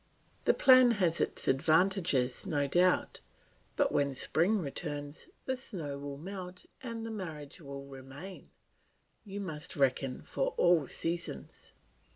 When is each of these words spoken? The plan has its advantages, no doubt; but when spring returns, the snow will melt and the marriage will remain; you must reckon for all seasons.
The 0.45 0.55
plan 0.55 0.93
has 0.97 1.21
its 1.21 1.47
advantages, 1.47 2.47
no 2.47 2.65
doubt; 2.65 3.19
but 3.75 3.91
when 3.91 4.15
spring 4.15 4.57
returns, 4.57 5.27
the 5.45 5.55
snow 5.55 5.99
will 5.99 6.17
melt 6.17 6.65
and 6.81 7.05
the 7.05 7.11
marriage 7.11 7.61
will 7.61 7.85
remain; 7.85 8.49
you 9.23 9.39
must 9.39 9.75
reckon 9.75 10.23
for 10.23 10.55
all 10.57 10.87
seasons. 10.87 11.73